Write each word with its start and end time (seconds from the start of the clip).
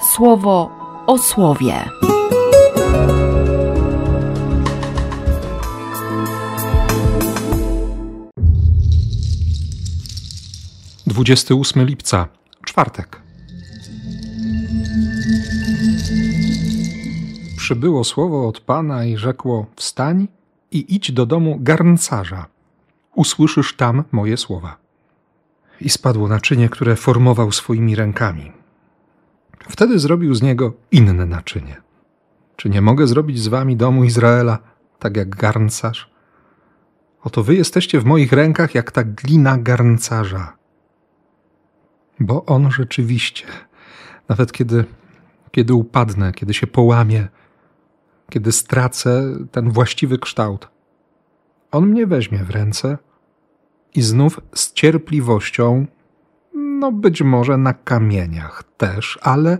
słowo 0.00 0.70
o 1.06 1.18
słowie. 1.18 1.74
Dwudziesty 11.06 11.54
ósmy 11.54 11.84
lipca, 11.84 12.28
czwartek. 12.64 13.20
Przybyło 17.56 18.04
słowo 18.04 18.48
od 18.48 18.60
Pana 18.60 19.04
i 19.04 19.16
rzekło: 19.16 19.66
Wstań 19.76 20.28
i 20.70 20.94
idź 20.94 21.12
do 21.12 21.26
domu 21.26 21.56
garncarza. 21.60 22.46
Usłyszysz 23.14 23.76
tam 23.76 24.04
moje 24.12 24.36
słowa. 24.36 24.76
I 25.80 25.90
spadło 25.90 26.28
naczynie, 26.28 26.68
które 26.68 26.96
formował 26.96 27.52
swoimi 27.52 27.96
rękami. 27.96 28.59
Wtedy 29.70 29.98
zrobił 29.98 30.34
z 30.34 30.42
niego 30.42 30.72
inne 30.90 31.26
naczynie. 31.26 31.76
Czy 32.56 32.70
nie 32.70 32.80
mogę 32.80 33.06
zrobić 33.06 33.42
z 33.42 33.48
wami 33.48 33.76
domu 33.76 34.04
Izraela, 34.04 34.58
tak 34.98 35.16
jak 35.16 35.28
garncarz? 35.36 36.10
Oto 37.22 37.42
wy 37.42 37.54
jesteście 37.54 38.00
w 38.00 38.04
moich 38.04 38.32
rękach 38.32 38.74
jak 38.74 38.92
ta 38.92 39.04
glina 39.04 39.58
garncarza. 39.58 40.56
Bo 42.20 42.44
on 42.44 42.70
rzeczywiście, 42.70 43.46
nawet 44.28 44.52
kiedy, 44.52 44.84
kiedy 45.50 45.74
upadnę, 45.74 46.32
kiedy 46.32 46.54
się 46.54 46.66
połamie, 46.66 47.28
kiedy 48.30 48.52
stracę 48.52 49.36
ten 49.52 49.70
właściwy 49.70 50.18
kształt, 50.18 50.68
on 51.70 51.86
mnie 51.86 52.06
weźmie 52.06 52.38
w 52.38 52.50
ręce 52.50 52.98
i 53.94 54.02
znów 54.02 54.40
z 54.54 54.72
cierpliwością 54.72 55.86
no 56.80 56.92
być 56.92 57.22
może 57.22 57.56
na 57.56 57.74
kamieniach 57.74 58.64
też, 58.76 59.18
ale, 59.22 59.58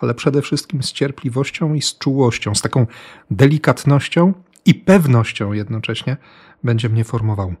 ale 0.00 0.14
przede 0.14 0.42
wszystkim 0.42 0.82
z 0.82 0.92
cierpliwością 0.92 1.74
i 1.74 1.82
z 1.82 1.98
czułością, 1.98 2.54
z 2.54 2.62
taką 2.62 2.86
delikatnością 3.30 4.32
i 4.66 4.74
pewnością 4.74 5.52
jednocześnie 5.52 6.16
będzie 6.64 6.88
mnie 6.88 7.04
formował. 7.04 7.54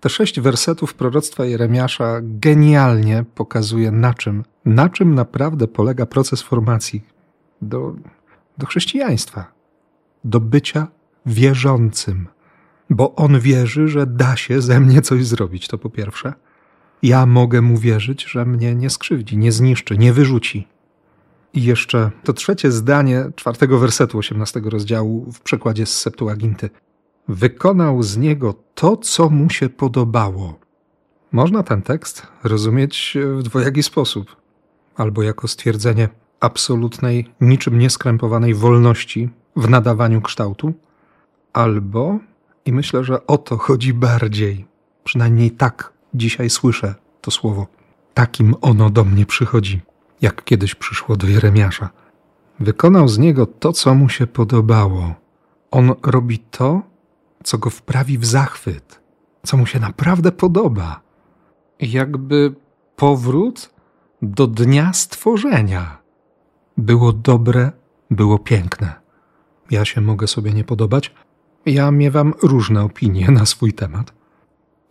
Te 0.00 0.08
sześć 0.08 0.40
wersetów 0.40 0.94
proroctwa 0.94 1.44
Jeremiasza 1.44 2.18
genialnie 2.22 3.24
pokazuje 3.34 3.90
na 3.90 4.14
czym, 4.14 4.44
na 4.64 4.88
czym 4.88 5.14
naprawdę 5.14 5.68
polega 5.68 6.06
proces 6.06 6.42
formacji 6.42 7.04
do, 7.62 7.94
do 8.58 8.66
chrześcijaństwa, 8.66 9.52
do 10.24 10.40
bycia 10.40 10.86
wierzącym. 11.26 12.28
Bo 12.90 13.14
on 13.14 13.40
wierzy, 13.40 13.88
że 13.88 14.06
da 14.06 14.36
się 14.36 14.60
ze 14.60 14.80
mnie 14.80 15.02
coś 15.02 15.26
zrobić, 15.26 15.68
to 15.68 15.78
po 15.78 15.90
pierwsze– 15.90 16.32
ja 17.04 17.26
mogę 17.26 17.62
mu 17.62 17.78
wierzyć, 17.78 18.24
że 18.24 18.44
mnie 18.44 18.74
nie 18.74 18.90
skrzywdzi, 18.90 19.38
nie 19.38 19.52
zniszczy, 19.52 19.98
nie 19.98 20.12
wyrzuci. 20.12 20.68
I 21.54 21.62
jeszcze 21.62 22.10
to 22.24 22.32
trzecie 22.32 22.72
zdanie 22.72 23.24
czwartego 23.36 23.78
wersetu 23.78 24.18
osiemnastego 24.18 24.70
rozdziału 24.70 25.32
w 25.32 25.40
przekładzie 25.40 25.86
z 25.86 26.00
Septuaginty. 26.00 26.70
Wykonał 27.28 28.02
z 28.02 28.16
niego 28.16 28.54
to, 28.74 28.96
co 28.96 29.30
mu 29.30 29.50
się 29.50 29.68
podobało. 29.68 30.58
Można 31.32 31.62
ten 31.62 31.82
tekst 31.82 32.26
rozumieć 32.44 33.18
w 33.36 33.42
dwojaki 33.42 33.82
sposób. 33.82 34.36
Albo 34.96 35.22
jako 35.22 35.48
stwierdzenie 35.48 36.08
absolutnej, 36.40 37.30
niczym 37.40 37.78
nieskrępowanej 37.78 38.54
wolności 38.54 39.28
w 39.56 39.68
nadawaniu 39.68 40.20
kształtu, 40.20 40.72
albo, 41.52 42.18
i 42.64 42.72
myślę, 42.72 43.04
że 43.04 43.26
o 43.26 43.38
to 43.38 43.56
chodzi 43.56 43.94
bardziej, 43.94 44.66
przynajmniej 45.04 45.50
tak 45.50 45.93
dzisiaj 46.14 46.50
słyszę 46.50 46.94
to 47.20 47.30
słowo. 47.30 47.66
Takim 48.14 48.54
ono 48.60 48.90
do 48.90 49.04
mnie 49.04 49.26
przychodzi, 49.26 49.80
jak 50.20 50.44
kiedyś 50.44 50.74
przyszło 50.74 51.16
do 51.16 51.26
Jeremiasza. 51.26 51.90
Wykonał 52.60 53.08
z 53.08 53.18
niego 53.18 53.46
to, 53.46 53.72
co 53.72 53.94
mu 53.94 54.08
się 54.08 54.26
podobało. 54.26 55.14
On 55.70 55.94
robi 56.02 56.38
to, 56.38 56.82
co 57.44 57.58
go 57.58 57.70
wprawi 57.70 58.18
w 58.18 58.24
zachwyt, 58.24 59.00
co 59.42 59.56
mu 59.56 59.66
się 59.66 59.80
naprawdę 59.80 60.32
podoba. 60.32 61.00
Jakby 61.80 62.54
powrót 62.96 63.70
do 64.22 64.46
dnia 64.46 64.92
stworzenia. 64.92 65.98
Było 66.76 67.12
dobre, 67.12 67.72
było 68.10 68.38
piękne. 68.38 68.94
Ja 69.70 69.84
się 69.84 70.00
mogę 70.00 70.26
sobie 70.26 70.52
nie 70.52 70.64
podobać. 70.64 71.14
Ja 71.66 71.90
miewam 71.90 72.34
różne 72.42 72.82
opinie 72.82 73.30
na 73.30 73.46
swój 73.46 73.72
temat 73.72 74.23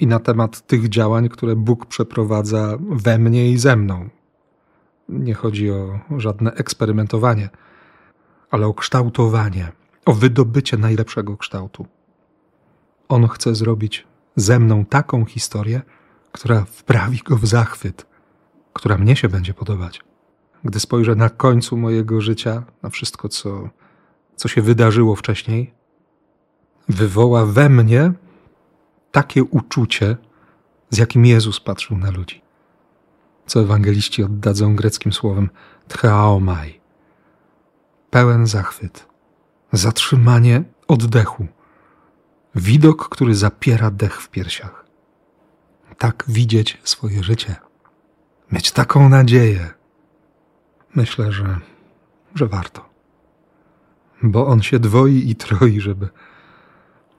i 0.04 0.08
na 0.08 0.20
temat 0.20 0.68
tych 0.68 0.90
działań, 0.90 1.30
które 1.30 1.56
Bóg 1.56 1.86
przeprowadza 1.86 2.78
we 2.90 3.18
mnie 3.18 3.52
i 3.52 3.58
ze 3.58 3.76
mną. 3.76 4.10
Nie 5.10 5.34
chodzi 5.34 5.72
o 5.72 6.00
żadne 6.18 6.54
eksperymentowanie, 6.54 7.50
ale 8.52 8.68
o 8.68 8.74
kształtowanie, 8.74 9.72
o 10.06 10.14
wydobycie 10.14 10.78
najlepszego 10.78 11.38
kształtu. 11.38 11.86
On 13.10 13.28
chce 13.28 13.56
zrobić 13.56 14.08
ze 14.36 14.60
mną 14.60 14.86
taką 14.86 15.26
historię, 15.26 15.82
która 16.32 16.66
wprawi 16.66 17.20
go 17.26 17.38
w 17.38 17.46
zachwyt, 17.46 18.06
która 18.74 18.98
mnie 18.98 19.16
się 19.16 19.30
będzie 19.30 19.54
podobać. 19.54 20.02
Gdy 20.64 20.80
spojrzę 20.80 21.16
na 21.16 21.30
końcu 21.30 21.78
mojego 21.78 22.22
życia, 22.22 22.64
na 22.82 22.90
wszystko, 22.90 23.30
co, 23.30 23.70
co 24.36 24.48
się 24.48 24.62
wydarzyło 24.62 25.16
wcześniej, 25.16 25.74
wywoła 26.90 27.46
we 27.46 27.70
mnie 27.70 28.14
takie 29.14 29.44
uczucie, 29.44 30.18
z 30.90 30.98
jakim 30.98 31.26
Jezus 31.26 31.60
patrzył 31.60 31.98
na 31.98 32.12
ludzi. 32.12 32.42
Co 33.46 33.62
ewangeliści 33.62 34.24
oddadzą 34.24 34.76
greckim 34.76 35.14
słowem 35.14 35.50
tchaomai. 35.88 36.82
Pełen 38.10 38.48
zachwyt, 38.48 39.08
zatrzymanie 39.72 40.64
oddechu, 40.88 41.48
widok, 42.56 43.10
który 43.10 43.36
zapiera 43.36 43.92
dech 43.92 44.22
w 44.22 44.30
piersiach. 44.30 44.86
Tak 45.98 46.24
widzieć 46.28 46.78
swoje 46.84 47.24
życie, 47.24 47.56
mieć 48.52 48.72
taką 48.72 49.10
nadzieję. 49.10 49.74
Myślę, 50.96 51.32
że, 51.32 51.60
że 52.36 52.48
warto. 52.48 52.90
Bo 54.24 54.48
on 54.48 54.62
się 54.62 54.80
dwoi 54.80 55.30
i 55.30 55.36
troi, 55.36 55.82
żeby 55.82 56.10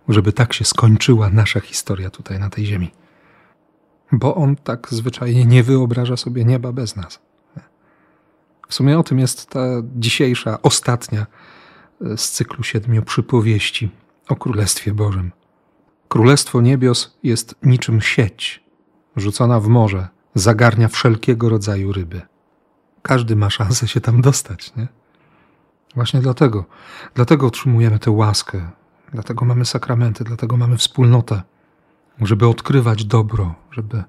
żeby 0.09 0.33
tak 0.33 0.53
się 0.53 0.65
skończyła 0.65 1.31
nasza 1.31 1.61
historia 1.61 2.11
tutaj 2.11 2.39
na 2.39 2.51
tej 2.51 2.67
ziemi. 2.67 2.91
Bo 4.13 4.35
on 4.35 4.57
tak 4.57 4.89
zwyczajnie 4.91 5.45
nie 5.45 5.63
wyobraża 5.63 6.17
sobie 6.17 6.45
nieba 6.45 6.73
bez 6.73 6.97
nas. 6.97 7.21
W 8.69 8.75
sumie 8.75 8.99
o 8.99 9.03
tym 9.03 9.19
jest 9.19 9.51
ta 9.51 9.61
dzisiejsza, 9.97 10.63
ostatnia 10.63 11.27
e, 12.01 12.17
z 12.17 12.31
cyklu 12.31 12.65
siedmiu 12.65 13.03
przypowieści 13.03 13.91
o 14.29 14.37
Królestwie 14.37 14.93
Bożym. 14.93 15.33
Królestwo 16.09 16.61
niebios 16.61 17.19
jest 17.23 17.55
niczym 17.63 18.01
sieć, 18.01 18.65
rzucona 19.17 19.61
w 19.61 19.69
morze, 19.69 20.09
zagarnia 20.35 20.89
wszelkiego 20.89 21.49
rodzaju 21.49 21.93
ryby. 21.93 22.23
Każdy 23.03 23.37
ma 23.37 23.51
szansę 23.51 23.89
się 23.89 24.01
tam 24.01 24.21
dostać, 24.21 24.77
nie? 24.77 24.89
Właśnie 25.95 26.21
dlatego, 26.21 26.65
dlatego 27.15 27.47
otrzymujemy 27.47 27.99
tę 27.99 28.11
łaskę, 28.11 28.71
Dlatego 29.15 29.45
mamy 29.45 29.65
sakramenty, 29.65 30.25
dlatego 30.25 30.57
mamy 30.57 30.77
wspólnotę, 30.77 31.43
żeby 32.21 32.49
odkrywać 32.49 33.05
dobro, 33.05 33.55
żeby, 33.71 34.03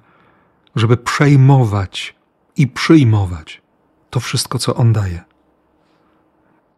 żeby 0.76 0.98
przejmować 0.98 2.16
i 2.58 2.68
przyjmować 2.68 3.62
to 4.10 4.20
wszystko, 4.20 4.60
co 4.60 4.76
On 4.76 4.94
daje. 4.94 5.24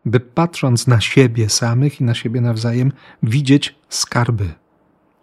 By 0.06 0.20
patrząc 0.20 0.88
na 0.88 1.02
siebie 1.02 1.50
samych 1.50 2.02
i 2.02 2.04
na 2.04 2.14
siebie 2.14 2.42
nawzajem, 2.42 2.92
widzieć 3.24 3.76
skarby 3.90 4.54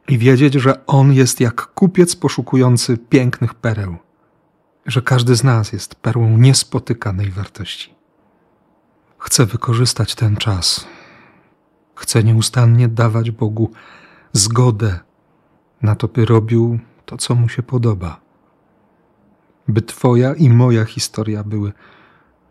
i 0.09 0.19
wiedzieć, 0.19 0.55
że 0.55 0.87
On 0.87 1.13
jest 1.13 1.41
jak 1.41 1.67
kupiec 1.67 2.17
poszukujący 2.17 2.99
pięknych 2.99 3.55
pereł, 3.55 3.97
że 4.87 5.03
każdy 5.03 5.35
z 5.35 5.45
nas 5.45 5.73
jest 5.73 5.95
perłą 5.95 6.39
niespotykanej 6.39 7.31
wartości. 7.31 7.95
Chcę 9.19 9.47
wykorzystać 9.47 10.15
ten 10.15 10.37
czas 10.37 10.87
Chce 11.95 12.25
nieustannie 12.25 12.89
dawać 12.89 13.31
Bogu 13.31 13.71
zgodę 14.33 15.01
na 15.83 15.95
to, 15.95 16.09
by 16.09 16.25
robił 16.25 16.79
to, 17.07 17.17
co 17.17 17.35
mu 17.35 17.49
się 17.49 17.63
podoba. 17.63 18.21
By 19.69 19.83
Twoja 19.83 20.35
i 20.35 20.51
moja 20.51 20.85
historia 20.85 21.45
były 21.45 21.73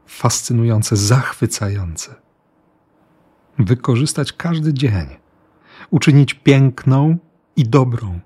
fascynujące, 0.06 0.96
zachwycające. 0.96 2.16
Wykorzystać 3.60 4.34
każdy 4.34 4.74
dzień, 4.74 5.08
uczynić 5.90 6.34
piękną 6.34 7.18
i 7.56 7.64
dobrą 7.64 8.20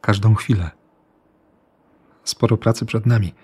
każdą 0.00 0.34
chwilę. 0.34 0.70
Sporo 2.24 2.56
pracy 2.56 2.86
przed 2.86 3.06
nami, 3.06 3.34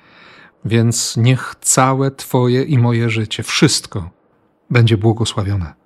więc 0.65 1.17
niech 1.17 1.55
całe 1.61 2.11
Twoje 2.11 2.63
i 2.63 2.79
moje 2.79 3.11
życie, 3.11 3.43
wszystko 3.43 4.11
będzie 4.71 4.97
błogosławione. 4.97 5.86